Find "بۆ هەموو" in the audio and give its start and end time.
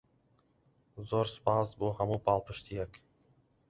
1.79-2.23